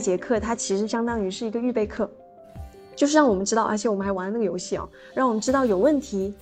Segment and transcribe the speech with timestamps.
[0.00, 2.10] 一节课，它其实相当于是一个预备课，
[2.96, 6.32] 就是让我们知道，而且我们还玩了那个游戏啊，让我们知道有问题，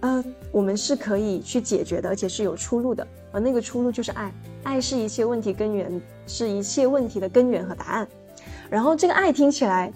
[0.00, 3.06] 呃，我们是可以去解决的，而且是有出路的。
[3.30, 4.32] 而那个出路就是爱，
[4.64, 8.08] 爱是一切问题根源，是一切问题的根源和答案。
[8.68, 9.92] 然后这个爱听起来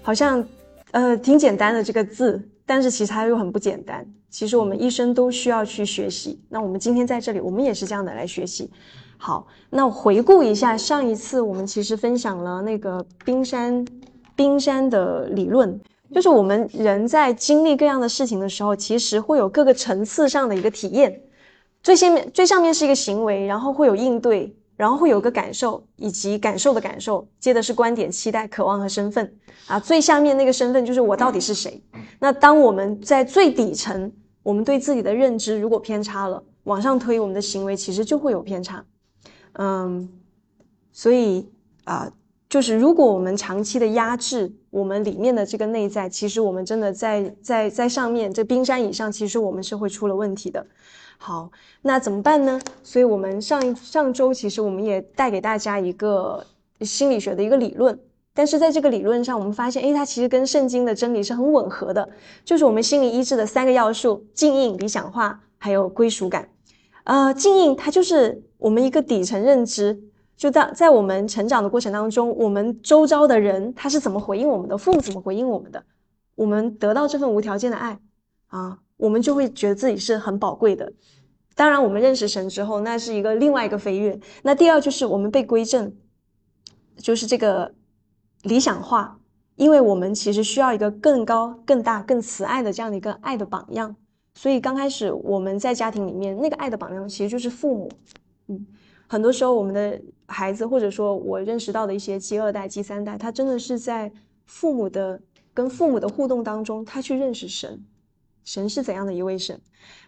[0.00, 0.46] 好像
[0.92, 4.06] 呃挺简单的这个字，但是其实它又很不简单。
[4.28, 6.40] 其实我们一生都需要去学习。
[6.48, 8.70] 那我们今天在这里，我们也是这样的来学习。
[9.22, 13.86] 好，那回顾一下上一次我们其实分享了那个冰山
[14.34, 15.78] 冰山的理论，
[16.10, 21.20] 就是我们人在经历各样的事情的时候，其实会有各个层次上的一个体验。
[21.82, 29.30] 最下面最上面是一个行为，然后会有应对，然后会有个感受以及感受的感受，接的是观点、期待、渴望和身份
[29.66, 29.78] 啊。
[29.78, 31.78] 最下面那个身份就是我到底是谁。
[32.18, 34.10] 那当我们在最底层，
[34.42, 38.82] 我们对自己的认知如果偏差了，往上推，我们的行为其实就会有偏差。
[39.54, 40.08] 嗯，
[40.92, 41.48] 所以
[41.84, 42.12] 啊，
[42.48, 50.66] 就是如果我们长期的压制我们里面的这个内在，其实我们真的在在在上面这冰山以上，其实我们是会出了问题的。
[51.18, 51.50] 好，
[51.82, 52.58] 那怎么办呢？
[52.82, 56.46] 所以，我们上一上周其实我们也带给大家一个
[56.80, 57.98] 心理学的一个理论，
[58.32, 62.08] 但是在这个理论上，我们发现，诶，它其实跟圣经的真理是很吻合的，
[62.42, 66.48] 就是我们心理医治的三个要素：静应、理想化，还有归属感。
[67.04, 70.02] 呃，静应它就是我们一个底层认知，
[70.36, 75.84] 就在在我们成长的过程当中，我们周遭的人他是怎么回应我们的，父母怎么回应我们的，
[76.34, 77.98] 我们得到这份无条件的爱
[78.48, 78.78] 啊。
[78.96, 80.92] 我们就会觉得自己是很宝贵的。
[81.54, 84.20] 当然，我们认识神之后，那是一个另外一个飞跃。
[84.42, 85.94] 那第二就是我们被归正，
[86.98, 87.72] 就是这个
[88.42, 89.18] 理想化，
[89.56, 93.96] 因为我们其实需要一个更高、更大、更慈爱的这样的一个爱的榜样。
[94.34, 97.90] 所以刚开始我们在家庭里面那个爱的榜样其实就是父母。
[98.48, 98.66] 嗯，
[99.06, 104.10] 很多时候我们的孩子，或者说我认识到的一些第二代、第三代，他真的是在
[104.46, 105.20] 父母的
[105.52, 107.84] 跟父母的互动当中，他去认识神。
[108.42, 109.60] 神是怎样的一位神？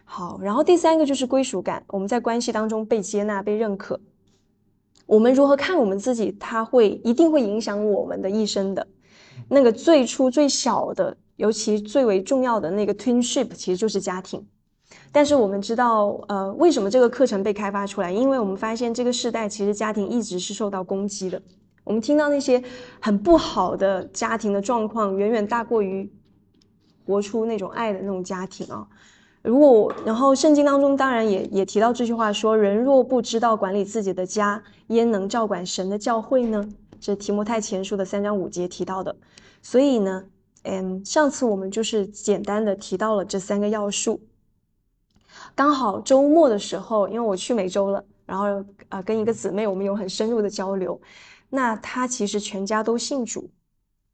[0.03, 3.99] 好，然后第三个就是归属感，我们在关系当中被接纳、被认可。
[5.05, 6.35] 我们如何看我们自己？
[6.39, 8.87] 它会一定会影响我们的一生的。
[9.49, 14.45] 那个最初最小的，尤其最为重要的那个 twinship，其实就是家庭。
[15.11, 18.11] 但是我们知道，呃，为什么这个课程被开发出来？
[18.11, 21.41] 因为我们发现这个时代其实家庭一直是受到攻击的。
[21.83, 22.63] 我们听到那些
[22.99, 26.11] 很不好的家庭的状况，远远大过于。
[27.05, 28.87] 活出那种爱的那种家庭啊！
[29.41, 36.65] 如果然后圣经当中当然也也提到这句话说：“人若不知道管理自己的家，焉能照管神的教会呢？”
[37.01, 39.13] 这提摩太前书的三章五节提到的。
[39.61, 40.23] 所以呢，
[40.63, 44.19] 嗯，上次我们就是简单的提到了这三个要素。
[45.55, 48.45] 刚好周末的时候，因为我去美洲了，然后
[48.89, 50.99] 啊跟一个姊妹我们有很深入的交流。
[51.49, 53.49] 那她其实全家都信主，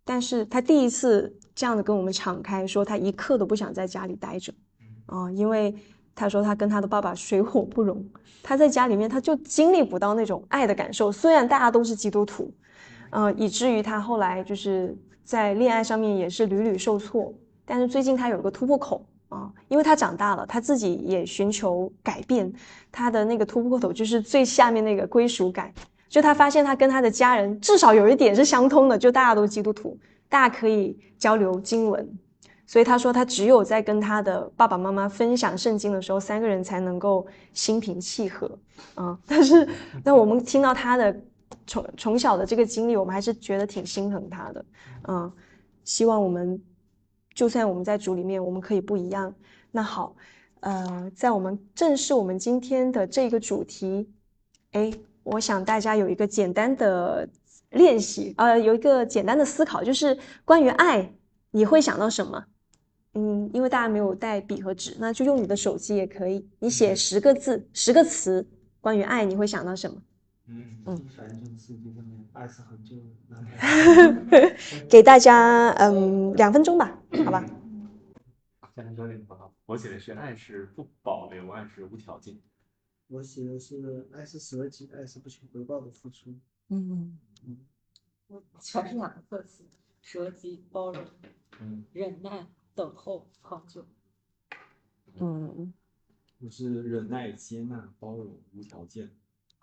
[0.04, 1.36] 但是她第一次。
[1.56, 4.54] 这样的跟我们敞开说，她一刻都不想在家里待着，
[5.08, 5.76] 啊，因为
[6.16, 8.02] 她说她跟她的爸爸水火不容，
[8.42, 11.12] 她在家里面她就经历不到那种爱的感受。
[11.12, 12.50] 虽然大家都是基督徒，
[13.10, 14.98] 嗯，以至于她后来就是
[15.30, 17.32] 在恋爱上面也是屡屡受挫。
[17.64, 22.52] 但是最近他有个突破口啊，因为他长大了，他自己也寻求改变。
[22.92, 25.72] 他的那个突破口就是最下面那个归属感，
[26.08, 29.96] 就他发现他跟他的家人至少有一点是相通的，就大家都基督徒。
[30.28, 32.10] 大家可以交流经文，
[32.66, 38.50] 所以他说他只有在跟他的爸爸妈妈分享圣经的时候，三个人才能够心平气和
[38.96, 39.16] 啊。
[39.28, 39.68] 但是，
[40.04, 41.16] 那我们听到他的
[41.68, 44.66] 从从小的这个经历，我们还是觉得挺心疼他的。
[45.08, 45.32] 嗯，
[45.84, 46.62] 希望我们
[47.34, 49.34] 就算我们在组里面，我们可以不一样。
[49.72, 50.16] 那好，
[50.62, 54.10] 呃，在我们正式我们今天的这个主题，
[54.72, 54.92] 哎，
[55.24, 57.28] 我想大家有一个简单的。
[57.74, 61.14] 练习，呃，有一个简单的思考，就是关于爱，
[61.52, 62.44] 你会想到什么？
[63.14, 66.50] 嗯，因为大家没有带笔和纸，那就用你的手机也可以。
[66.58, 68.44] 你写十个字，十个词，
[68.82, 70.02] 关于爱，你会想到什么？
[70.52, 72.96] 嗯嗯，爱是很久。
[74.90, 77.46] 给大家嗯两分钟吧，好吧。
[78.76, 82.40] 家庭教练不好，我写的是爱是不保留，爱是无条件。
[83.08, 86.34] 我写的是爱是舍己，爱是不求回报的付出。
[86.70, 87.58] 嗯嗯，
[88.28, 89.64] 我全是两个特词：
[90.02, 91.04] 舍己、包容、
[91.60, 93.86] 嗯、忍耐、等候、长久。
[95.16, 95.74] 嗯，
[96.40, 99.12] 我是忍耐、接纳、包容、无条件。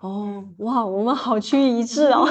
[0.00, 2.26] 哦，哇，我们好趋于一致哦。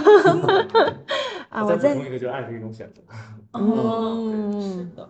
[1.50, 3.02] 啊，我在同一个就爱是一种选择。
[3.52, 5.10] 哦，是的，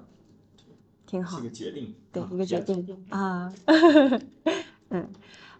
[1.05, 1.39] 挺好。
[1.39, 1.93] 一个决定。
[2.11, 3.51] 对，一个决定啊。
[4.89, 5.07] 嗯。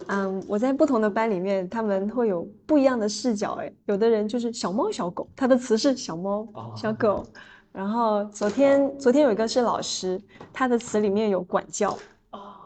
[0.07, 3.53] 嗯，我在不同的班里面，他们会有不一样的视角。
[3.53, 7.25] 哎，有的人就是小猫小狗，他的词是小猫小狗。
[7.71, 10.21] 然后昨天昨天有一个是老师，
[10.53, 11.97] 他的词里面有管教。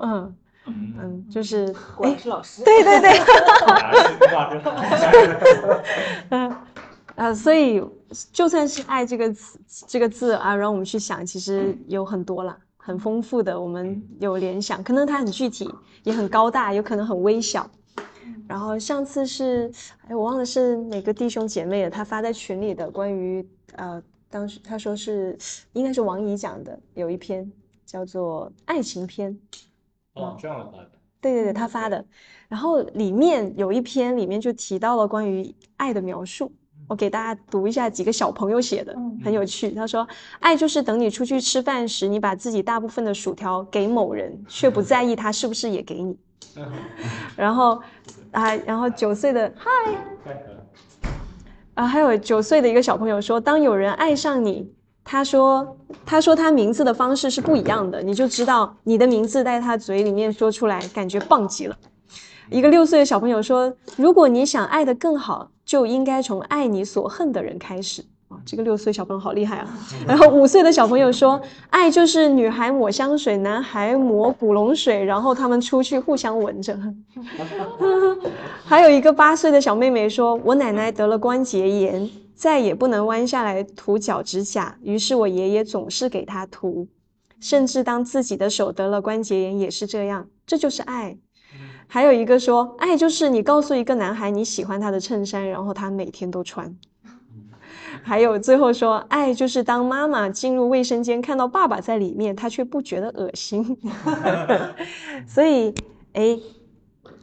[0.01, 0.35] 嗯
[0.69, 2.63] 嗯，就是哎，是老师。
[2.63, 3.19] 对对 对。
[6.29, 6.55] 嗯
[7.15, 7.83] 啊，所以
[8.31, 12.57] 就算是爱这个词这个字啊，让我们去想，其实有很多了。
[12.77, 15.69] 很丰富的，我们有联想，可能它很具体，
[16.03, 17.69] 也很高大，有可能很微小。
[18.47, 19.69] 然后上次是，
[20.07, 25.37] 哎，我忘了是哪个弟兄姐妹了，他发在群里的关于呃，当时他说是
[25.73, 27.51] 应该是王怡讲的，有一篇
[27.85, 29.37] 叫做爱情篇。
[30.19, 30.89] 哦，这样发的。
[31.21, 32.05] 对对对，他发的。
[32.47, 36.51] 然后里面有一篇，里面就提到了关于爱的描述。
[36.87, 39.69] 我给大家读一下几个小朋友写的，很有趣。
[39.71, 40.07] 他说
[40.39, 46.17] ：“爱就是等你出去吃饭时，你把自己大部分的薯条给某人，却不在意他是不是也给你。”
[47.37, 47.79] 然后，
[48.31, 49.69] 啊，然后九岁的嗨，
[51.75, 54.73] 啊，还有九岁的一个小朋友说：“当有人爱上你，
[55.09, 55.75] 他说
[56.05, 61.75] 他说他名字的方式是不一样的，你就知道你的名字在他嘴里面说出来，感觉棒极了。”
[62.51, 68.33] 一个六岁的小朋友说：“如果你想爱得更好。”就应该从爱你所恨的人开始啊！
[68.43, 69.69] 这个六岁小朋友好厉害啊！
[70.07, 71.39] 然后五岁的小朋友说
[71.69, 76.75] ：“爱就是女孩抹香水，男孩抹古龙水，然后他们出去互相闻着。
[78.65, 82.09] ”还有一个八岁的小妹妹说：“我奶奶得了关节炎，
[82.39, 86.87] 再也不能弯下来涂脚趾甲，于是我爷爷总是给他涂，
[87.41, 90.29] 甚至当自己的手得了关节炎也是这样。
[90.47, 91.17] 这就是爱。”
[91.85, 96.73] 还有一个说，爱就是你告诉一个男孩你喜欢他的衬衫，然后他每天都穿。
[98.03, 103.77] 还有最后说，爱就是当妈妈进入卫生间看到爸爸在里面，他却不觉得恶心。
[105.27, 105.73] 所以，
[106.13, 106.39] 哎，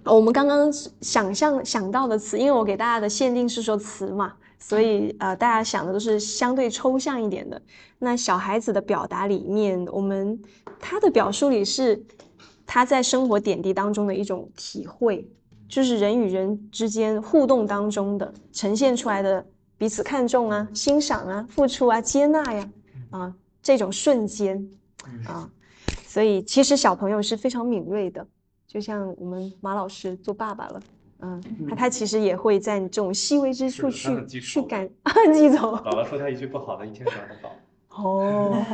[0.05, 0.71] 我们刚刚
[1.01, 7.61] 想象想到的词，因为我给大家的限定是说词嘛，所以呃，大家想的都是相对抽象一点的。
[7.99, 10.41] 那小孩子的表达里面，我们
[10.79, 12.05] 他的表述里是。
[12.69, 15.25] 他在生活点滴当中的一种体会，
[15.69, 19.47] 就是人与人之间互动当中的呈现出来的
[19.79, 22.69] 彼此看重啊、欣赏啊、付出啊、接纳呀，
[23.11, 23.33] 啊
[23.63, 24.69] 这种瞬间
[25.29, 25.49] 啊，
[26.09, 28.27] 所以其实小朋友是非常敏锐的，
[28.67, 30.83] 就像我们马老师做爸爸了，
[31.21, 35.77] 嗯，他他其实也会在这种细微之处去去感啊 记走。
[35.77, 37.57] 姥姥说他一句不好的，一天想得好。
[38.03, 38.65] 哦，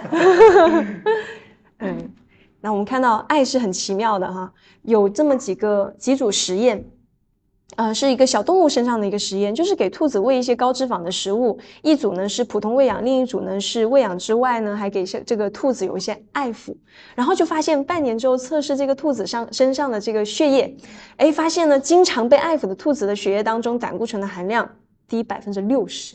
[1.78, 2.10] 嗯。
[2.64, 4.52] 那我们看到爱是很奇妙的哈，
[4.82, 6.84] 有这么几个几组实验，
[7.76, 16.76] 呃，是一个小动物身上的一个实验，就是给兔子喂一些高脂肪的食物，一组呢是普通喂养，另一组呢是喂养之外呢还给这个兔子有一些爱抚，
[17.14, 20.76] 然后就发现半年之后测试这个兔子上身上的这个血液，
[21.16, 24.68] 哎，发现呢经常被爱抚的兔子的血液当中胆固醇的含量
[25.08, 26.14] 低百分之六十，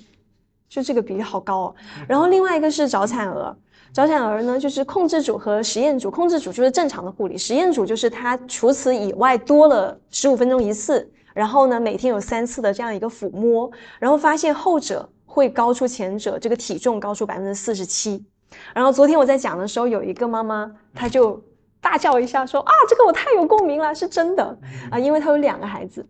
[0.69, 1.75] 就这个比例好高哦。
[2.07, 3.55] 然后另外一个是早产儿。
[3.93, 6.11] 早产儿呢，就是控制组和实验组。
[6.11, 13.69] 控制组就是正常的护理，实验组就是他除此以外多了十五分钟一次，然后呢每天有三次的这样一个抚摸，
[13.99, 18.25] 然后发现后者会高出前者，这个体重高出百分之四十七。
[18.73, 21.39] 然后昨天我在讲的时候，有一个妈妈她就
[21.79, 24.57] 大叫一下说啊，这个我太有共鸣了，是真的。
[24.89, 26.03] 啊，因为她有两个孩子，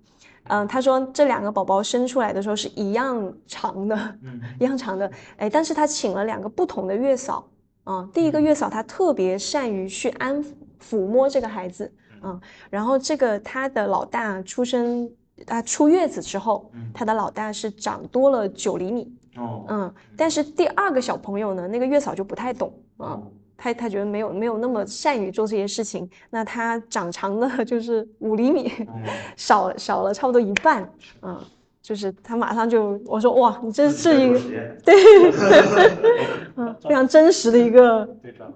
[0.47, 4.15] 嗯，她说这两个宝宝生出来的时候是一样长的，
[4.61, 7.45] 一样长的，哎，但是她请了两个不同的月嫂。
[7.83, 10.41] 啊，第一个月嫂她特别善于去安
[10.79, 15.09] 抚摸这个孩子，嗯，然后这个他的老大出生
[15.45, 23.21] 啊出月子之后，他的老大是长多了九厘米，哦，嗯，但是第二个小朋友呢，那个月嫂就不太懂啊，
[23.55, 28.71] 他他觉得没有没有那么善于做这些事情，那他长长的就是五厘米，
[29.37, 30.89] 少少了差不多一半，
[31.21, 31.39] 嗯。
[31.79, 34.37] 就是他马上就我说哇，你这是一个
[34.83, 34.93] 对，
[36.57, 38.05] 嗯，非常真实的一个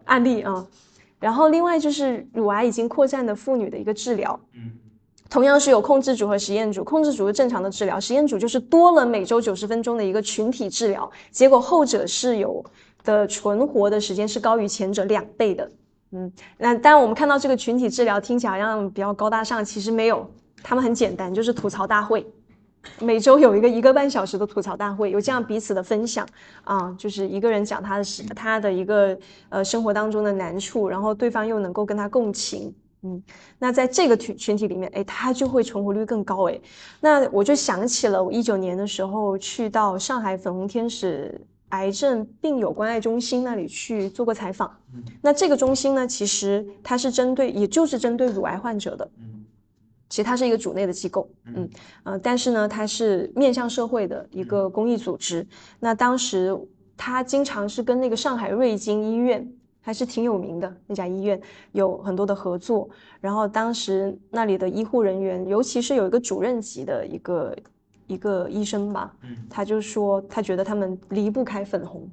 [0.04, 0.68] 案例啊。
[1.18, 4.72] 然后另外就是乳癌已经扩散的妇女的一个治疗，嗯，
[5.32, 12.62] 同样是有控制组和实验组，控制组是正常的治疗，实验组就是多了每周九十分钟的一个群体治疗，结果后者是有
[13.06, 15.72] 的存活的时间是高于前者两倍的，
[16.12, 20.30] 嗯，那当然我们看到这个群体治疗听起来好像比较高大上，其实没有，
[20.62, 22.30] 他们很简单，就是吐槽大会。
[23.00, 26.28] 每周有一个一个半小时的吐槽大会，有这样彼此的分享
[26.66, 28.04] 啊，就是一个人讲他的
[28.36, 32.74] 他的一个呃生活当中的难处，然后对方又能够跟他共情，
[33.04, 33.22] 嗯，
[33.58, 36.60] 那在这个群群体里面，哎，他就会存活率更高，哎，
[37.00, 41.40] 那我就想起了我一九年的时候去到上海粉红天使
[41.70, 44.72] 癌症病友关爱中心那里去做过采访，
[45.22, 49.10] 那这个中心呢，其实它是针对，也就是针对乳癌患者的。
[50.10, 51.70] 其实它是一个主内的机构，嗯。
[52.04, 55.48] 呃，但是呢，它是面向社会的一个公益组织。
[55.80, 56.54] 那当时
[56.98, 59.50] 他经常是跟那个上海瑞金医院
[59.82, 61.42] 还是挺有名的那家医院
[61.74, 62.90] 有很多的合作。
[63.20, 67.56] 然后当时那里的医护人员，尤其是有一个主任级的一个
[68.08, 69.14] 一个医生吧，
[69.50, 72.10] 他就说他觉得他们离不开粉红，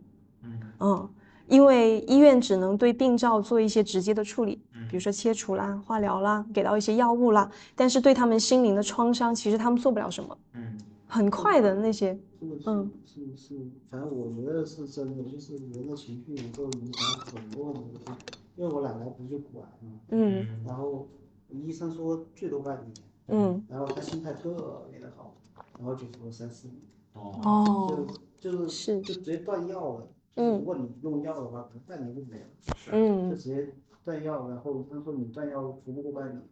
[0.80, 1.08] 嗯。
[1.48, 4.60] 因为医院只能对病灶做一些直接的处理，
[4.90, 10.36] 比如说切除啦、化疗啦，给到一些药物啦，但是对他们心灵的创伤，其实他们做不了什么。
[10.52, 10.76] 嗯，
[11.08, 13.58] 很快的那些，嗯，是是，
[13.90, 18.16] 反正我觉得是真的，就是人的情绪能够影响很多很多。
[18.56, 21.06] 因为我奶奶不是骨癌嘛，嗯，然后
[21.48, 22.92] 医生说最多半年，
[23.28, 25.34] 嗯，然后她心态特别的好，
[25.78, 26.78] 然后就说三四年，
[27.12, 28.06] 哦，
[28.40, 30.08] 就就是就直接断药了。
[30.34, 32.46] 如果你用药的话，可能半年就没了。
[32.92, 33.72] 嗯，就直接
[34.04, 36.42] 断药，然后他说你断药服不过半年，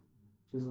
[0.51, 0.65] 就是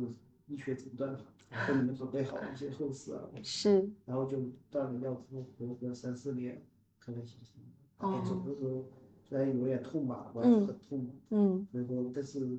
[0.46, 1.24] 医学诊断法，
[1.66, 3.20] 给你们准备好一些后事啊。
[3.42, 3.88] 是。
[4.04, 4.38] 然后就
[4.70, 6.62] 断了药之后活个三四年，
[7.00, 7.62] 开开心心。
[7.98, 8.22] 哦。
[8.24, 8.84] 走的时候
[9.22, 11.06] 虽然有点痛吧，我还是很痛。
[11.30, 11.66] 嗯。
[11.70, 12.58] 所以说，但是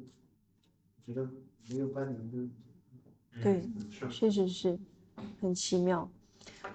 [1.05, 1.29] 觉得
[1.69, 2.39] 没有半年就。
[3.41, 3.69] 对，
[4.09, 4.79] 确实是
[5.39, 6.09] 很奇妙。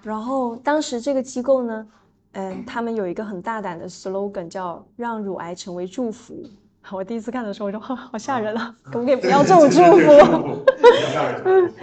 [0.01, 1.91] 然后当时这个机构呢？
[2.35, 6.41] 嗯，他们有一个很大胆的 slogan，叫“让乳癌成为祝福”。
[6.91, 10.63] 我第一次看的时候，我说：“好吓人啊，可不可以不要这种祝福？”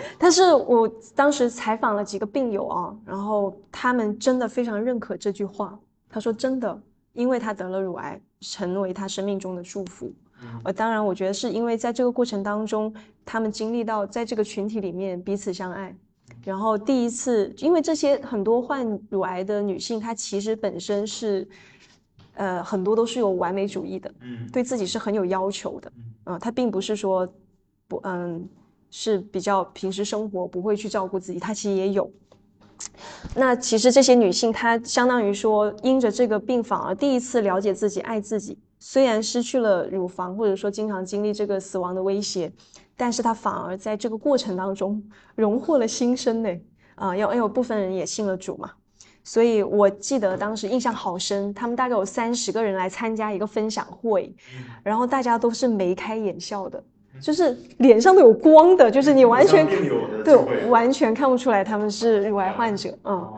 [0.18, 5.78] 但是，我当时采访了几个病友啊，然后他们真的非常认可这句话。
[6.08, 6.78] 他说：“真的，
[7.12, 10.12] 因为他得了乳癌，成为他生命中的祝福。”
[10.64, 12.92] 呃，当然，我觉得是因为在这个过程当中，
[13.24, 15.94] 他们经历到在这个群体里面彼此相爱。
[16.44, 21.46] 然后第一次，因为这些很多患乳癌的女性，她其实本身是，
[22.40, 25.92] 呃，很多都是有完美主义的，嗯，对自己是很有要求的，
[26.24, 27.28] 嗯，她并不是说
[27.86, 28.48] 不，嗯，
[28.90, 32.10] 是比较平时生活不会去照顾自己，她其实也有。
[33.36, 38.58] 那其实这些女性，她相当于说，因着这个病反而第一次了解自己，爱自己。
[38.78, 42.50] 虽然失去了乳房，或者说经常经历这个死亡的威胁。
[42.96, 45.02] 但是她反而在这个过程当中
[45.36, 46.48] 荣获了新生呢，
[46.94, 48.70] 啊，有有部分人也信了主嘛，
[49.22, 54.34] 所以我记得当时印象好深，他们大概有三十个人来参加一个分享会，
[54.82, 56.82] 然后大家都是眉开眼笑的，
[57.20, 59.66] 就是脸上都有光的，就是你完全
[60.24, 60.36] 对
[60.68, 63.32] 完全看不出来他们是乳癌患者，嗯，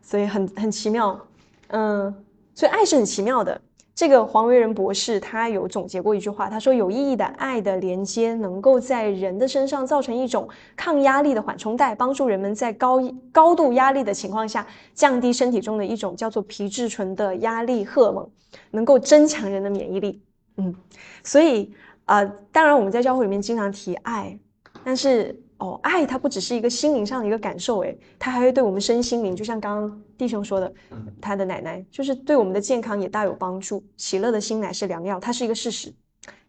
[0.00, 1.20] 所以很很奇妙，
[1.68, 2.14] 嗯，
[2.54, 3.60] 所以爱是很奇妙的。
[3.94, 18.28] 这个黄维仁博士他有总结过一句话，他说：“有意义的爱的连接能够在人的身上造成一种抗压力的缓冲带，帮助人们在高高度压力的情况下降低身体中的一种叫做皮质醇的压力荷尔蒙，
[18.72, 20.20] 能够增强人的免疫力。”
[20.58, 20.74] 嗯，
[21.22, 21.72] 所以
[22.06, 24.36] 呃，当然我们在教会里面经常提爱，
[24.82, 25.40] 但是。
[25.58, 30.72] 哦，爱它不只是一个心灵上的一个感受，诶，它还会对我们身心灵，就像刚刚弟兄说的，
[31.20, 33.82] 他的奶奶就是对我们的健康也大有帮助。
[33.96, 35.94] 喜乐的心乃是良药，它是一个事实。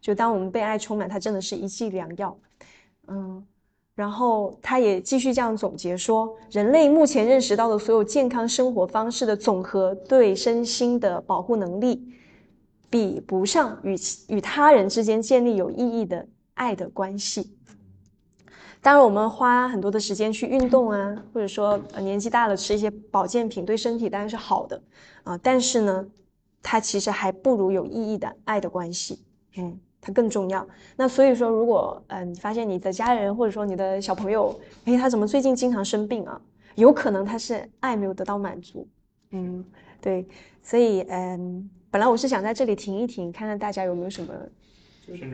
[0.00, 2.36] 就当我们被爱充满，它真的是一剂良药。
[3.08, 3.44] 嗯，
[3.94, 12.12] 然后他也继续这样总结说，人类目前认识到的所有健康生活方式的总和，对身心的保护能力，
[12.90, 13.96] 比不上与
[14.28, 17.55] 与他人之间建立有意义的爱的关系。
[18.86, 24.80] 当然，我们花很多的时间去运动啊，或者说年纪大了吃一些保健品，对身体当然是好的
[25.24, 25.36] 啊。
[25.42, 26.06] 但是呢，
[26.62, 29.18] 它其实还不如有意义的爱的关系，
[29.56, 30.64] 嗯，它更重要。
[30.94, 36.40] 那所以说，如果嗯，你发现你的家人或者说你的小朋友，哎，他怎么最近经常生病啊？
[36.76, 38.86] 有可能他是爱没有得到满足，
[39.32, 39.64] 嗯，
[40.00, 40.24] 对。
[40.62, 44.32] 所以嗯，本来我是想在这里停一停，看看大家有没有什么，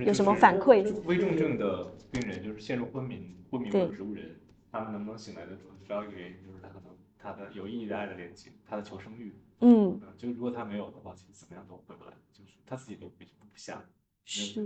[0.04, 0.82] 有什么反馈。
[1.04, 3.36] 危重症的病人就是陷入昏迷。
[3.50, 4.34] 昏迷或者植物人，
[4.70, 13.84] 他们能不能醒来的主要一个原因就是他可能他的有意义的爱的连接，他的求生欲，嗯，就如果他没有的话，其实怎么样都回不来，就是他自己都不不下，
[14.24, 14.64] 是，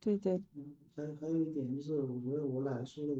[0.00, 3.14] 对对，嗯，还还有一点就是，我觉得我奶奶说的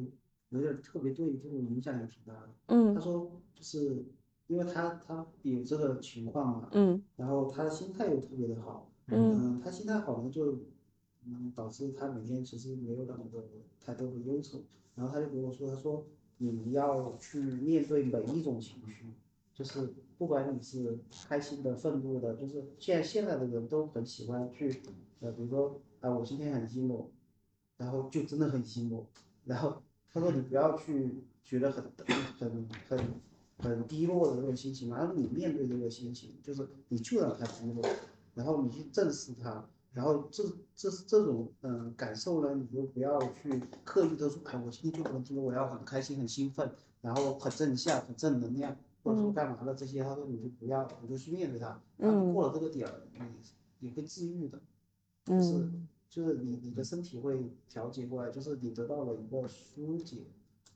[0.48, 4.04] 有点特别对，这种影响也挺大的，嗯，他说就是
[4.48, 10.58] 因为他他有这个情况嘛，嗯，然后他的心态又特别的好，嗯，他心态好呢就。
[11.30, 13.42] 嗯，导致他每天其实没有那么多
[13.84, 14.60] 太多的忧愁，
[14.94, 16.06] 然后他就跟我说，他说
[16.38, 19.04] 你要去面对每一种情绪，
[19.52, 20.98] 就是不管你是
[21.28, 24.80] 开心的、愤怒的，就是现现在的人都很喜欢去，
[25.20, 27.08] 呃，比如说啊，我今天很寂寞
[27.76, 29.04] 然后就真的很寂寞。
[29.44, 31.84] 然后他说你不要去觉得很
[32.38, 32.98] 很很
[33.58, 37.82] 很低落的那种心情，而你面对这个心情，就是你就让它低落，
[38.38, 39.68] 然后你去正视它。
[39.92, 40.44] 然后这
[40.76, 51.82] 这这种嗯感受呢，你就不要去刻意的说，哎，我今天就听我要很开心很兴奋，然后很正向很正能量，或者说干嘛的这些，他说你就不要，你就去面对它。
[51.96, 52.32] 嗯。
[52.32, 53.20] 过了这个点儿，你
[53.80, 54.60] 你会治愈的，
[55.24, 55.68] 就是
[56.08, 60.18] 就是你你的身体会调节过来，就是你得到了一个疏解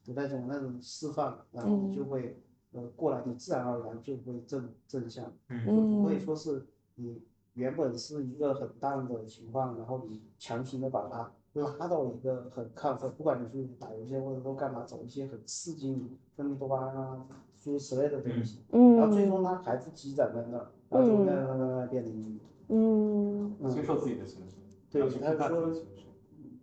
[0.05, 2.43] 的那种那种释放，然后你就会
[2.73, 6.67] 呃过来，你自然而然就会正正向，就不会说是
[6.97, 7.23] 你。
[7.55, 11.31] 原本是一个很淡的情况，然后你强行的把它
[11.79, 17.27] 拉到一个很亢奋，不管你去打游戏或者说干嘛，走一些很刺激你分泌多巴胺啊
[17.61, 20.57] 诸如此类的东西，嗯，然后最终它还是积攒在那，
[20.89, 24.57] 然后就慢慢慢慢变得抑郁，嗯，接受自己的情绪，
[24.91, 25.73] 对，他说，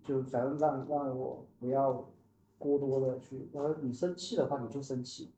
[0.03, 2.09] 就反正让让我不要
[2.57, 5.31] 过多的去，然后你生气的话你就生气，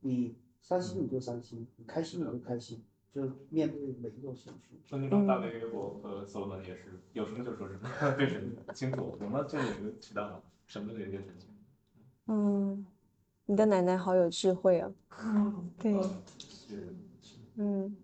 [0.00, 2.82] 你伤心你就伤心，你开心你就开心。
[3.14, 11.48] 就面对每一种情绪，孙局长大卫约伯和所罗门也是有什么就说什么， 对神清楚，有了就有一个渠道，什么都连接神清。
[12.26, 12.84] 嗯，
[13.46, 14.90] 你的奶奶好有智慧啊。
[15.22, 15.96] 嗯，对。
[17.56, 17.96] 嗯，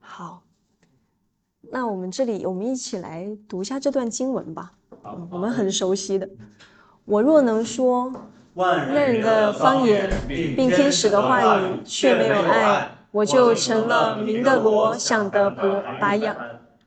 [0.00, 0.42] 好，
[1.70, 4.72] 那我们这里我们一起来读一下这段经文吧。
[5.02, 6.28] 好，我们很熟悉的。
[7.04, 8.12] 我若能说
[8.54, 12.96] 万人的方言，并天使的话语，却没有爱。
[13.12, 15.66] 我就成了明的罗，想的不
[16.00, 16.36] 白养。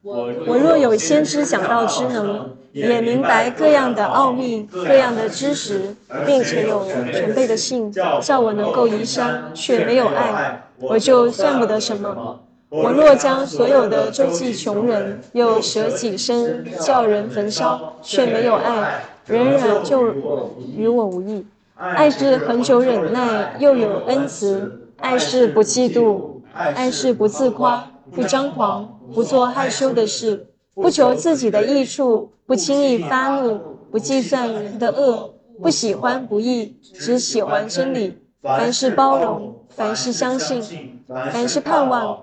[0.02, 12.40] 我若有先知讲道之能，也明白各样的奥秘、各样的知识，并且有全备的信，叫我能够移山，却没有爱，我就算不得什么。
[12.70, 20.08] 我若将所有的周济穷人，又舍己身叫人焚烧，却没有爱，仍然就
[20.76, 21.46] 与我无异。
[21.76, 24.80] 爱是恒久忍耐，又有恩慈。
[25.04, 33.60] 爱是不嫉妒，爱是不自夸，不张狂，不做害羞的事，不求自己的益处，不轻易发怒，
[33.92, 38.18] 不计算人的恶，不喜欢不义，只喜欢真理。
[38.42, 42.18] 凡事包容，凡事相信，凡事盼望，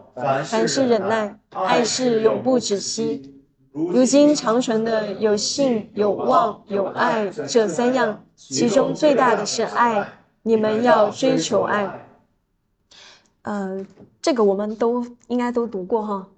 [0.45, 1.39] 凡事忍耐。
[1.51, 3.35] 爱是永不止息。
[3.73, 10.09] 如今长存的有信、有望、有爱这三样，其中最大的是爱。
[10.43, 12.07] 你们要追求爱。
[13.43, 13.85] 呃，
[14.21, 16.29] 这个我们都应该都读过哈，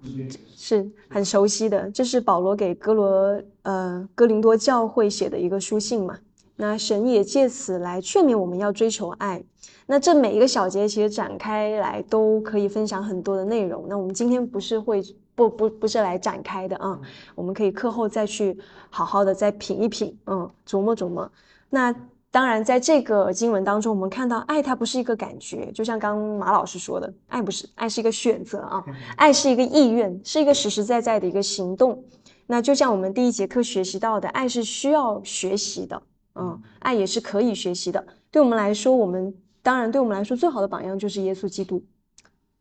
[0.55, 1.91] 是很熟悉的。
[1.91, 6.17] 这是保罗给哥罗呃哥林多教会写的一个书信嘛。
[6.55, 9.43] 那神也借此来劝勉我们要追求爱。
[9.85, 13.85] 那这每一个小节其实展开来都可以分享很多的内容。
[13.89, 15.03] 那我们今天不是会
[15.35, 16.97] 不不不是来展开的啊，
[17.35, 18.57] 我们可以课后再去
[18.89, 21.29] 好好的再品一品，嗯，琢磨琢磨。
[21.69, 21.93] 那。
[22.33, 28.83] 当然，在这个经文当中，我们看到爱它不是一个感觉，就像刚马老师说的，爱不是爱是一个选择啊，
[29.17, 32.03] 爱是一个意愿，是一个实实在在的一个行动。
[32.47, 36.01] 那就像我们第一节课学习到的，爱是需要学习的，
[36.33, 38.03] 嗯，爱也是可以学习的。
[38.31, 41.85] 对我们来说，我们当然对我们来说最好的榜样就是耶稣基督，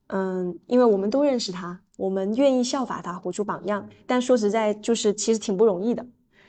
[0.09, 3.89] 嗯，因为我们都认识他，我们愿意效法他，活出榜样。
[4.07, 6.05] 但说实在，就是其实挺不容易的。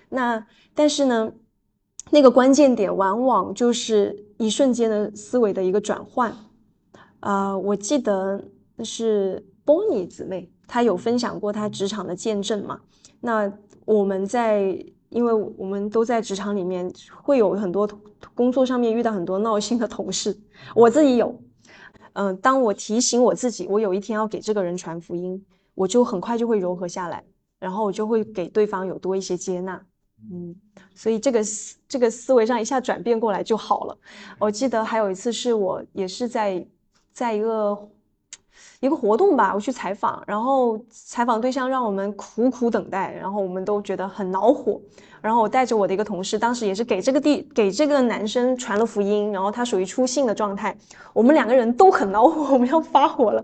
[0.09, 1.31] 那但是呢？
[2.11, 6.35] 那个关键点往往就是一瞬间的思维的一个转换，
[7.21, 8.43] 啊，我记得
[8.83, 12.79] 是波尼姊妹，她有分享过她职场的见证嘛？
[13.19, 13.51] 那
[13.85, 14.77] 我们在，
[15.09, 16.91] 因为我们都在职场里面，
[17.23, 17.89] 会有很多
[18.35, 20.37] 工作上面遇到很多闹心的同事，
[20.75, 21.35] 我自己有，
[22.13, 27.23] 嗯，当我提醒我自己，我有一天要给这个人传福音，我就很快就会柔和下来，
[27.59, 29.83] 然后我就会给对方有多一些接纳。
[30.31, 30.55] 嗯，
[30.95, 33.97] 所以这个思这个思维上一下转变过来就好了。
[34.39, 36.65] 我记得还有一次是我也是在
[37.11, 37.89] 在一个
[38.79, 44.79] 一个活动吧，我去采访，然后采访对象让我们苦苦等待，然后我们都觉得很恼火。
[45.21, 50.75] 然后我带着我的一个同事，当时也是给这个地给这个男生传了福音，然后他属于出信的状态，
[51.13, 53.43] 我们两个人都很恼火，我们要发火了。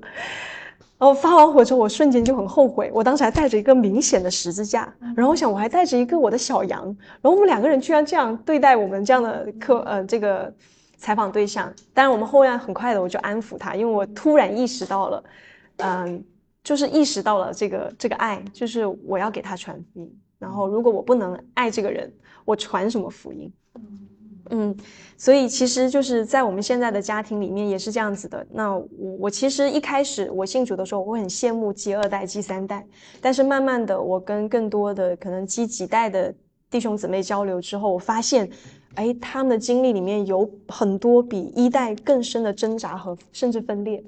[1.00, 2.92] 然后发完火之后，我瞬间就很后悔。
[2.94, 6.84] 我当时还带着一个明显的十字架，然后我想我还带着一个我的小羊，
[7.22, 10.54] 然后我们两个人居然这样对待我们这样的客呃这个
[10.98, 11.74] 采访对象。
[11.94, 15.24] 当然我们后面很快的我就安抚他，因为我突然意识到了，
[15.78, 16.22] 嗯，
[16.66, 20.20] 就是意识到了这个这个爱，就是我要给他传福音。
[20.38, 22.12] 然后如果我不能爱这个人，
[22.44, 23.50] 我传什么福音？
[24.50, 24.76] 嗯，
[25.18, 28.46] 所以其实就是在我们现在的家庭里面也是这样子的。
[28.52, 28.88] 那我
[29.20, 32.86] 我其实一开始我信主的时候，我会很羡慕接二代、接三代，
[33.22, 36.34] 但是慢慢的我跟更多的可能接几代的
[36.70, 38.50] 弟兄姊妹交流之后，我发现，
[38.96, 44.04] 哎，他们的经历里面有很多比一代更深的挣扎和甚至分裂。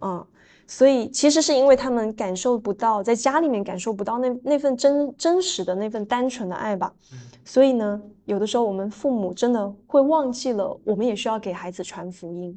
[0.00, 0.24] 嗯，
[0.68, 6.94] 所以其实是因为他们感受不到，在家里面感受不到那那份真真实的那份单纯的爱吧。
[7.42, 12.56] 所以呢，有的时候我们父母真的会忘记了，我们也需要给孩子传福音。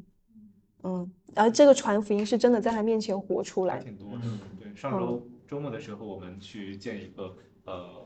[0.82, 3.78] 嗯，而这个传福音是真的在他面前活出来。
[3.82, 4.24] 挺多的，
[4.60, 4.74] 对。
[4.76, 8.01] 上周周末的时候，我们去见一个呃，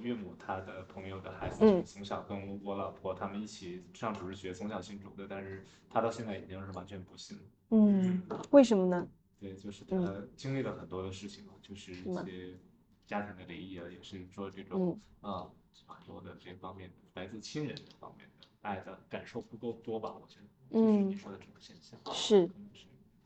[0.00, 7.42] 岳母她的朋友的孩子，从小跟我老婆他们一起上主日学，从小信主的，但是他到现在已经是完全不信了。
[7.70, 9.06] 嗯，为什么呢？
[9.38, 9.96] 对，就是他
[10.36, 12.58] 经历了很多的事情嘛，就是一些
[13.06, 15.50] 家庭的离异啊，也是说这种啊
[15.86, 20.14] 很多的这方面来自亲人这方面的爱的感受不够多吧？
[20.20, 20.46] 我觉得，
[20.78, 22.48] 嗯，你说的这种现象是，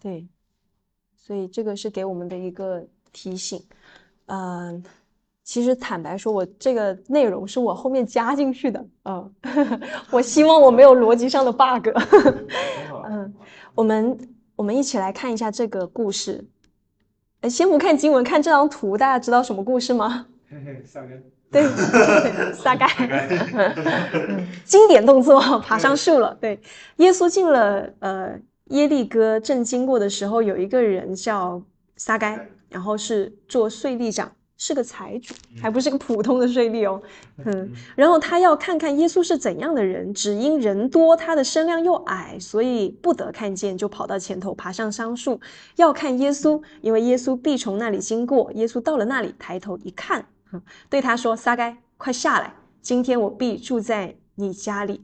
[0.00, 0.28] 对，
[1.16, 3.62] 所以这个是给我们的一个提醒。
[4.26, 4.82] 嗯，
[5.44, 9.24] 其实坦白说，我这个内容是我后面加进去的啊，
[10.10, 11.88] 我希望我没有逻辑上的 bug。
[13.08, 13.32] 嗯，
[13.76, 14.18] 我们。
[14.56, 16.46] 我们一起来看一下这个故事。
[17.40, 20.26] 呃，先不看经文，看这张图，大家知道什么故事吗？
[20.84, 21.20] 撒该。
[21.50, 21.64] 对，
[22.54, 22.86] 撒该。
[24.64, 26.38] 经典动作，爬上树了。
[26.40, 26.60] 对，
[26.98, 31.60] 耶稣进了呃耶利哥正经过的时候，有一个人叫
[31.96, 34.30] 撒该，然后是做税吏长。
[34.66, 36.98] 是个财主，还不是个普通的税吏哦。
[37.44, 45.38] 嗯，然后他要看看耶稣是怎样的人，只因人多，他的身量又矮，所以不得看见，就跑到前头，爬上桑树，
[45.76, 48.50] 要看耶稣，因为耶稣必从那里经过。
[48.54, 50.24] 耶稣到了那里，抬头一看，
[50.88, 55.02] 对他说：“撒该，快下来，今天我必住在你家里。”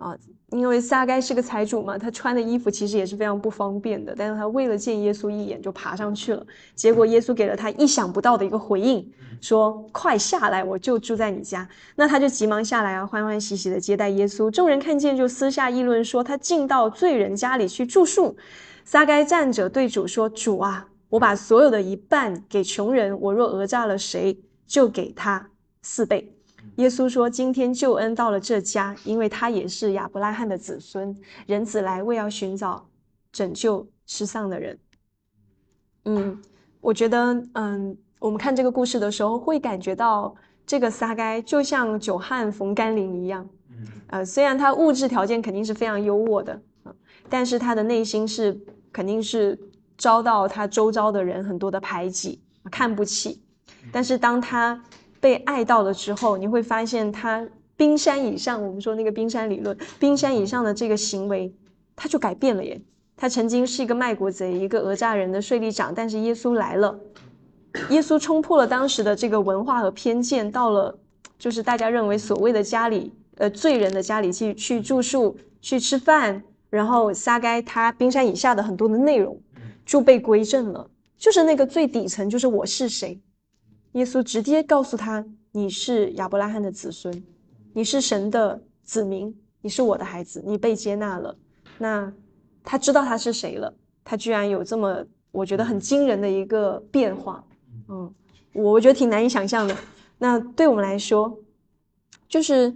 [0.00, 0.16] 啊。
[0.50, 6.44] 因为撒该是个财主嘛，他穿的衣服其实也是非常不方便的，但是他为了见耶稣一眼就爬上去了。
[6.74, 9.08] 结果耶稣给了他意想不到的一个回应，
[9.40, 14.50] 说：“快下来，我就住在你家。”那他就急忙下来啊，欢欢喜喜的接待耶稣。
[14.50, 18.36] 众人看见就私下议论说：“他进到罪人家里去住宿。”
[18.84, 24.36] 撒该站着对主说：“主啊，我把所有的一半给穷人，我若讹诈了谁，
[24.66, 25.50] 就给他
[25.82, 26.34] 四倍。”
[26.80, 31.14] 耶稣说：“今天救恩到了这家，因为他也是亚伯拉罕的子孙。
[31.46, 32.88] 人子来为要寻找
[33.30, 34.78] 拯救失丧的人。”
[36.06, 36.40] 嗯，
[36.80, 40.34] 我觉得，嗯，我们看这个故事的时候，会感觉到
[40.66, 43.46] 这个撒该就像久旱逢甘霖一样。
[44.06, 46.58] 呃，虽然他物质条件肯定是非常优渥的，
[47.28, 48.58] 但是他的内心是
[48.90, 49.58] 肯定是
[49.98, 52.40] 遭到他周遭的人很多的排挤、
[52.70, 53.42] 看不起。
[53.92, 54.82] 但是当他
[55.20, 61.54] 被爱到了之后，你会发现他冰山以上，我们说那个冰山理论，冰山以上的这个行为，
[61.94, 62.80] 他就改变了耶。
[63.16, 66.98] 他曾经是一个卖国贼，一个讹诈人的税吏长，但是耶稣来了，
[67.90, 70.98] 耶稣冲破了当时的这个文化和偏见，到了
[71.38, 79.38] 就是大家认为所谓的家里，呃，罪人的家里去去住宿、去吃饭，然后撒该他冰山以下的很多的内容
[79.84, 83.20] 就被归正了，就是那个最底层，就是我是谁。
[83.92, 87.24] 耶稣直接告诉他：“你是亚伯拉罕的子孙，
[87.72, 91.36] 你是神的子民，你是我的孩子，你被接纳了。”
[91.78, 92.12] 那
[92.62, 93.74] 他知道他是谁了，
[94.04, 97.44] 他居然有这么我觉得很惊人的一个变化。
[97.88, 98.14] 嗯，
[98.52, 99.76] 我觉得挺难以想象的。
[100.18, 101.36] 那对我们来说，
[102.28, 102.72] 就是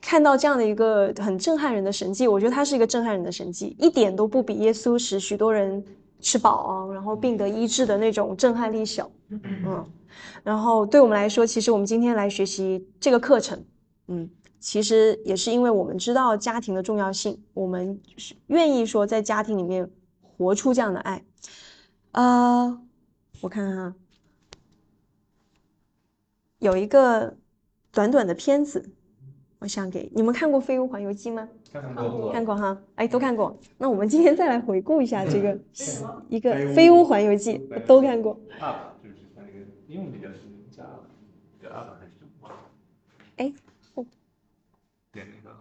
[0.00, 5.84] 看到这样的一个很震撼人的神迹，我觉得它是一个震撼人的神迹，一点都不比耶稣使许多人
[6.20, 9.10] 吃饱，然后病得医治的那种震撼力小。
[9.42, 9.90] 嗯。
[10.44, 13.64] 然后对我们来说，其实我们今天来学习这个课程，
[14.06, 19.90] 嗯，其实也是因为我们知道家庭的重要性，我们是愿意说在家庭里面
[20.22, 21.24] 活出这样的爱。
[22.12, 22.80] 呃，
[23.40, 23.94] 我看看哈，
[26.60, 27.36] 有一个
[27.90, 28.92] 短短的片子，
[29.58, 31.48] 我想给你们看过《飞屋环游记》吗？
[31.72, 33.58] 看过，看过哈，哎，都看过。
[33.78, 35.58] 那我们今天再来回顾一下这个
[36.28, 38.38] 一个《飞屋环游记》，都看过。
[39.86, 40.82] 英文比较是加
[41.62, 42.50] 加阿法还是什么？
[43.36, 43.52] 哎，
[45.12, 45.56] 点那个。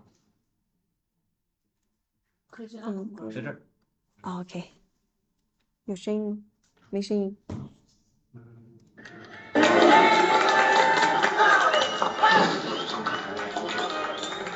[2.49, 3.61] 可是嗯，在这儿。
[4.21, 4.63] OK，
[5.85, 6.37] 有声音吗？
[6.89, 7.35] 没声音。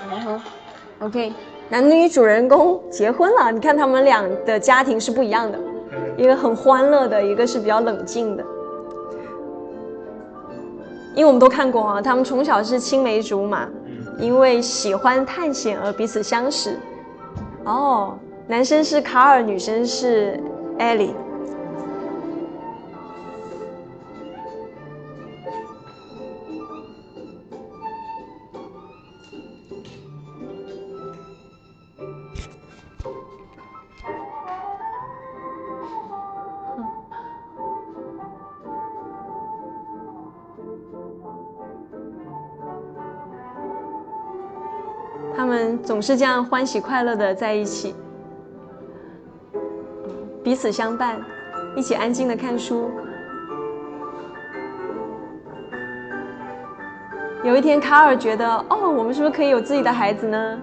[0.09, 0.39] 然后
[0.99, 1.33] ，OK，
[1.69, 3.51] 男女主人公结婚了。
[3.51, 5.59] 你看他们俩的家庭是不一样的，
[6.17, 8.45] 一个很欢乐的，一个是比较冷静的。
[11.17, 13.67] 因为我们都看过啊，他们从小是青梅竹马，
[14.19, 16.77] 因为喜欢探险而彼此相识。
[17.65, 20.39] 哦，男生是卡尔，女生是
[20.77, 21.15] 艾莉。
[45.47, 47.95] 们总是这样欢喜快乐的在一起，
[50.43, 51.21] 彼此相伴，
[51.75, 52.91] 一起安静的看书。
[57.43, 60.59] 有一天，卡尔觉得，哦，我们是不是可以有自己的孩子呢？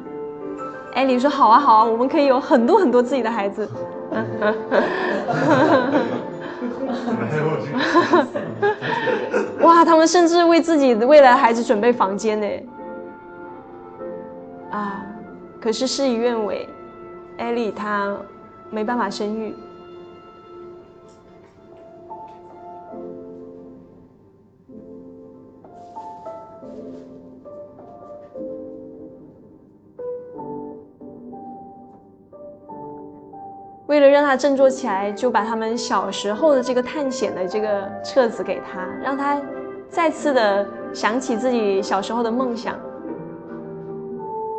[0.94, 3.66] 艾莉说：“好啊，好啊，我们可以有很多很多自己的孩子。
[9.62, 12.46] ”哇，他们甚至为自己的未来孩子准备房间呢。
[15.64, 16.68] 可是事与愿违，
[17.38, 18.14] 艾莉她
[18.68, 19.54] 没办法生育。
[33.86, 39.40] 为了让他振作起来，就把他们小时候的这个探险的这个册子给他，让他
[39.88, 42.78] 再次的想起自己小时候的梦想。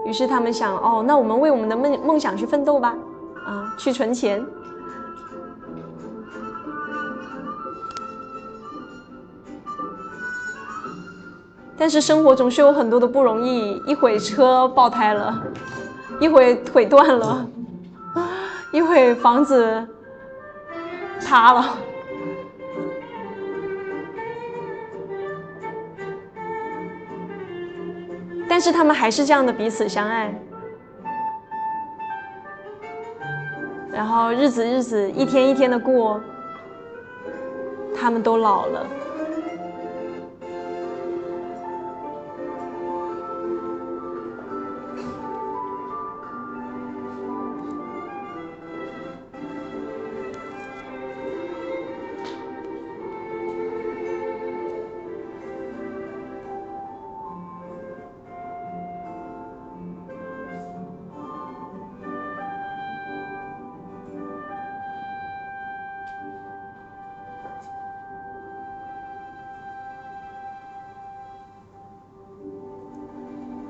[0.06, 2.96] 于是他们想，哦，那我们为我们的梦梦想去奋斗吧，
[3.46, 4.46] 啊，去存钱。
[11.78, 15.44] 但是生活总是有很多的不容易，一会车爆胎了，
[16.20, 17.46] 一会腿断了。
[18.72, 19.88] 一会房子
[21.26, 21.78] 塌了，
[28.56, 30.34] 但是他们还是这样的彼此相爱，
[33.92, 36.22] 然后日子日子一天一天的过，
[37.94, 38.88] 他们都老了。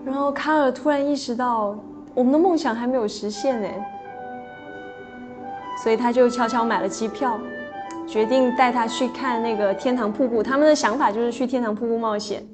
[0.06, 1.76] 然后卡尔突然意识到，
[2.14, 3.92] 我们的梦想还没有实现哎，
[5.84, 7.40] 所以他就悄悄买了机票，
[8.08, 10.44] 决定带他去看那个天堂瀑布。
[10.44, 12.46] 他们的想法就是去天堂瀑布冒险，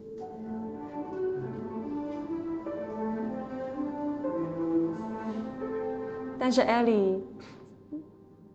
[6.39, 7.21] 但是艾莉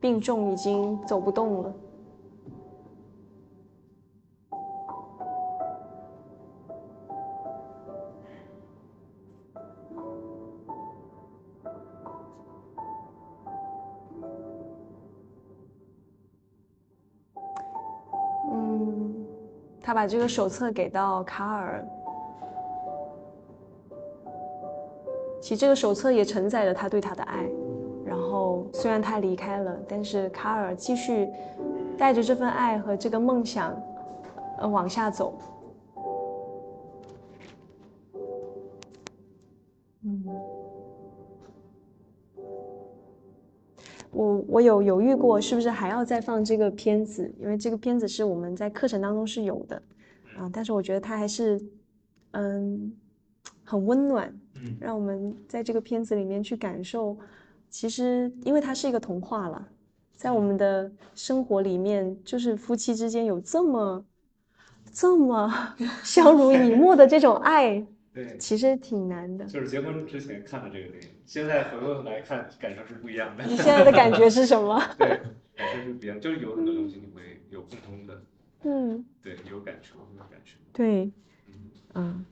[0.01, 1.73] 病重，已经走不动了。
[19.97, 21.83] 把这个手册给到卡尔，
[25.41, 27.47] 其实这个手册也承载着他对他的爱。
[28.05, 31.27] 然后虽然他离开了，但是卡尔继续
[31.97, 33.75] 带着这份爱和这个梦想，
[34.59, 35.33] 呃，往下走。
[44.17, 47.31] 我我有犹豫过，是不是还要再放这个片子？
[47.39, 49.81] 因为这个片子是我们在课程当中是有的。
[50.39, 51.61] 啊，但是我觉得它还是，
[52.33, 52.93] 嗯，
[53.65, 57.17] 很温暖，嗯，让我们在这个片子里面去感受，
[57.71, 59.69] 其实因为它是一个童话了，
[60.15, 64.05] 在我们的生活里面，就是夫妻之间有这么，
[64.93, 65.51] 这么
[66.05, 69.45] 相濡以沫的这种爱，对，其实挺难的。
[69.45, 73.45] 就是结婚之前看的这个电影，现在回过头来看，感受是不一样的。
[73.45, 74.81] 你现在的感觉是什么？
[74.97, 75.21] 对，
[75.55, 78.23] 感受是不一样，就是有很多东西你会有共通的。
[78.63, 80.57] 嗯，对，有感触，有感触。
[80.73, 81.13] 对，
[81.93, 82.25] 嗯，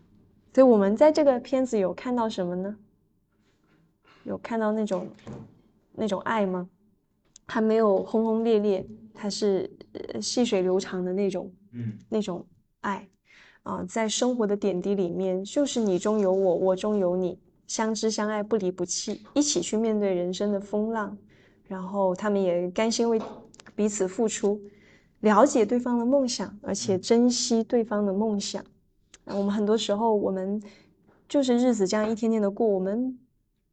[0.55, 2.75] 所以我们在这个片子有看到什么呢？
[4.23, 5.07] 有看到那种
[5.93, 6.67] 那种爱吗？
[7.47, 9.71] 还没有轰轰烈烈，它是
[10.23, 12.47] 细水流长的那种，嗯，那种
[12.81, 13.07] 爱
[13.65, 21.17] 啊，在生活的点滴里面，就是你中有我，我中有你，相知相爱，不离不弃，一起去面对人生的风浪，
[21.67, 23.21] 然后他们也甘心为
[23.75, 24.61] 彼此付出。
[25.21, 28.63] 了解对方的梦想，而且珍惜对方的梦想。
[29.25, 30.63] 我们很多时候，我们
[31.27, 33.19] 就是日子这样一天天的过，我们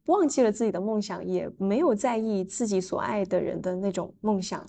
[0.06, 4.64] 忘记了自己的梦想，也没有在意自己所爱的人的那种梦想。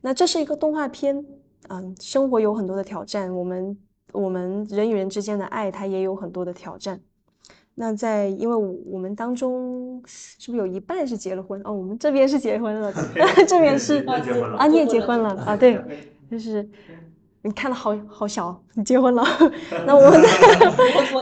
[0.00, 1.24] 那这是一个动画片，
[1.68, 3.78] 嗯，生活有很多的挑战，我们
[4.12, 7.00] 我们人与人之间的爱，它也有很多的挑战。
[7.74, 8.54] 那在，因为
[8.86, 11.58] 我们当中是不是有一半是结了婚？
[11.64, 12.92] 哦，我们这边是结婚了
[13.48, 14.04] 这边是
[14.58, 15.56] 啊，你也结婚了啊？
[15.56, 15.82] 对，
[16.30, 16.68] 就是，
[17.40, 19.24] 你看的好好小，你结婚了。
[19.86, 20.22] 那我们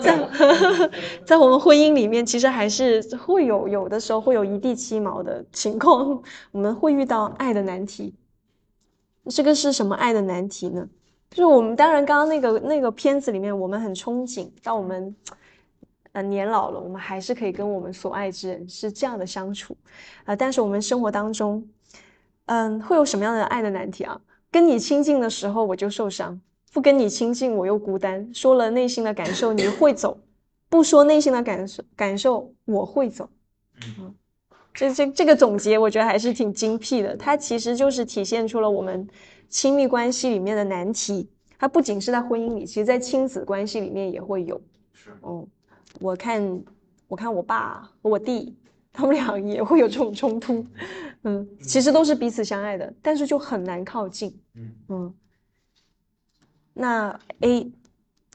[0.03, 0.91] 在在
[1.25, 8.13] 在我们婚姻里面，其实还是会有有的时候会有一地鸡毛的情况，我们会遇到爱的难题。
[9.27, 10.89] 这个是什么爱的难题呢？
[11.31, 15.15] 就是我们当然刚刚那个那个片子里面，我们很憧憬，到我们
[16.13, 19.77] 呃年老了，我们还是可以跟我们所爱之人是这样的相处
[20.25, 20.35] 啊。
[20.35, 21.65] 但是我们生活当中，
[22.47, 24.21] 嗯，会有什么样的爱的难题啊？
[24.51, 26.41] 跟你亲近的时候我就受伤，
[26.73, 28.29] 不跟你亲近我又孤单。
[28.35, 30.19] 说了内心的感受你会走，
[30.69, 33.29] 不说内心的感受感受我会走。
[34.01, 34.13] 嗯，
[34.75, 37.17] 这这这个总结我觉得还是挺精辟的。
[37.17, 39.07] 它其实就是体现出了我们
[39.51, 41.29] 亲密关系里面的难题。
[41.59, 44.59] 它不仅是在婚姻里，其实在亲子关系里面也会有。
[44.95, 45.47] 是，哦，
[46.01, 46.63] 我看
[47.07, 48.57] 我看我爸和我弟。
[48.93, 50.67] 他们俩也会有这种冲突，
[51.23, 55.15] 嗯，其实都是彼此相爱的，但是就很难靠近，嗯嗯。
[56.75, 57.71] 那 A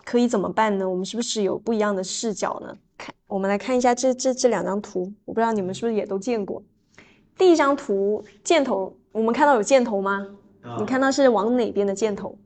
[0.05, 0.89] 可以怎么办呢？
[0.89, 2.77] 我们是不是有不一样的视角呢？
[2.97, 6.63] 看，我们来看一下这这这两张图，我不知道你们是不是也都见过。
[7.37, 10.25] 第一张图箭头，我们看到有箭头吗？
[10.79, 12.37] 你看到是往哪边的箭头？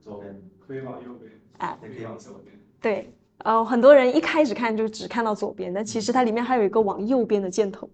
[0.00, 2.54] 左边，可以往右边，哎，可以往左边。
[2.80, 3.12] 对。
[3.44, 7.88] 呃，很多人一开始看就只看到左边，但其实它里面还有一个往右边的箭头，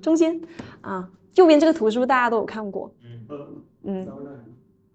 [0.00, 0.40] 中间
[0.80, 2.90] 啊，右边这个图是不是大家都有看过？
[3.02, 4.08] 嗯嗯，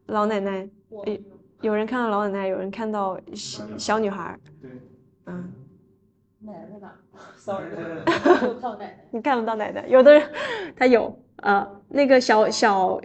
[0.07, 1.05] 老奶奶，有
[1.61, 4.71] 有人看到老奶奶，有人看到小小女孩，对，
[5.25, 5.51] 嗯，
[6.39, 6.95] 奶奶在哪？
[7.35, 7.65] Sorry，
[8.05, 9.05] 看不到奶奶。
[9.11, 10.27] 你看不到奶奶，有的人
[10.77, 12.99] 他有，呃，那个小小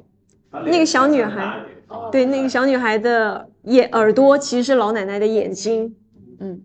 [0.64, 1.64] 那个小女孩，
[2.12, 5.96] 对，那个小女孩的眼耳朵其实是老奶奶的眼睛，
[6.38, 6.62] 嗯。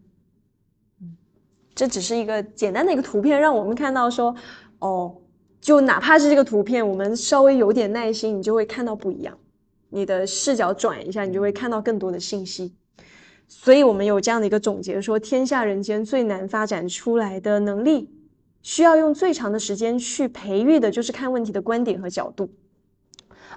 [1.76, 4.36] 这只是一个简单的一个图片，让我们看到说，
[4.80, 5.16] 哦，
[5.62, 9.38] 就哪怕是这个图片，我们稍微有点耐心，你就会看到不一样。
[9.90, 12.76] 你的视角转一下，你就会看到更多的信息。
[13.48, 18.10] 所以，我们有这样的一个总结：说天下人间最难发展出来的能力，
[18.62, 22.50] 需要用最长的时间去培育的，就是看问题的观点和角度。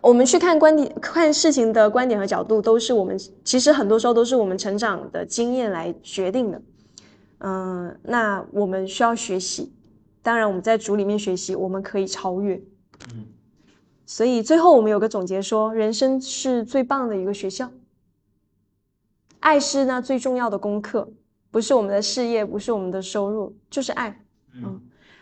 [0.02, 6.60] 我们去看观点、看事情的观点和角度，都是我们其实很多时候都是我们成长的经验来决定的。
[7.38, 9.72] 嗯，那我们需要学习。
[10.20, 12.60] 当然，我们在组里面学习，我们可以超越。
[13.14, 13.26] 嗯，
[14.04, 17.70] 所以最后我们有个总结说，人生是最棒的一个学校。
[19.38, 21.12] 爱是那最重要的功课，
[21.52, 24.24] 不是我们的事业，不是我们的收入，就是爱。
[24.54, 24.80] 嗯，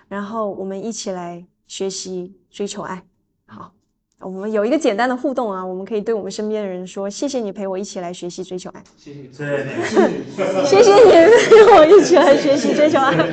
[0.09, 3.05] 然后我们一起来学习追求爱。
[3.45, 3.75] 好。
[4.20, 9.30] 我们有一个简单的互动啊，我们可以对我们身边的人说：“谢谢你陪我一起来学习追求爱。”谢谢你，
[10.66, 11.26] 谢谢你陪
[11.74, 13.16] 我一起来学习追求爱。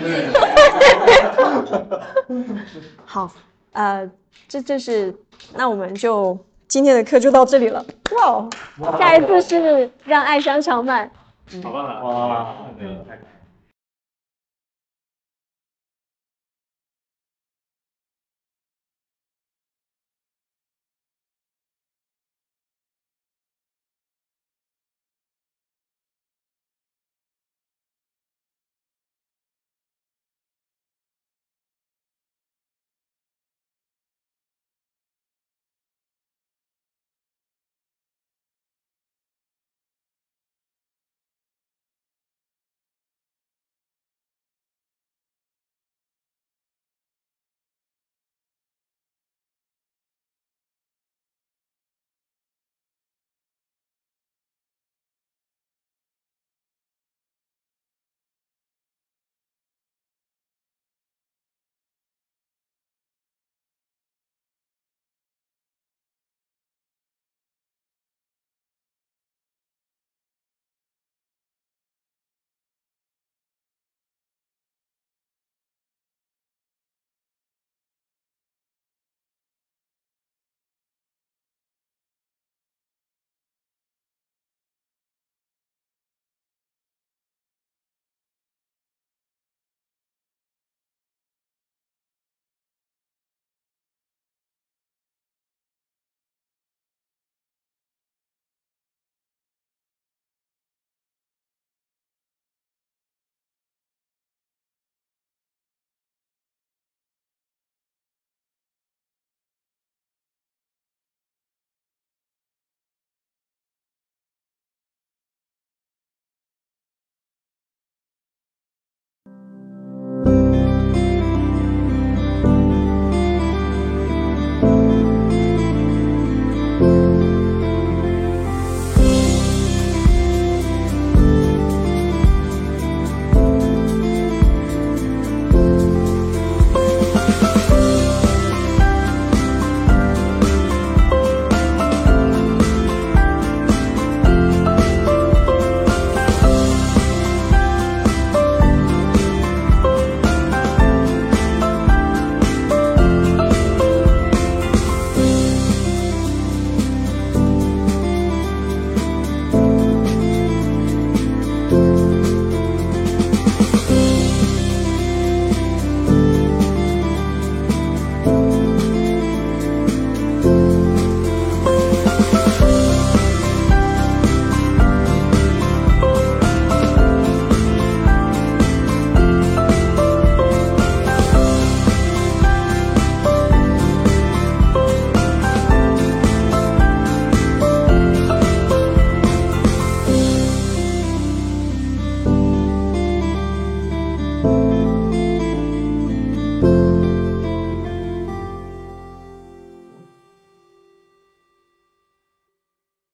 [3.05, 3.29] 好，
[3.73, 4.09] 呃，
[4.47, 5.13] 这这是，
[5.55, 6.37] 那我们就
[6.69, 7.85] 今天的课就到这里了。
[8.15, 8.47] 哇，
[8.97, 11.09] 下一次是让爱香肠满。
[11.63, 12.03] 好棒啊！
[12.03, 12.55] 哇，
[13.07, 13.17] 太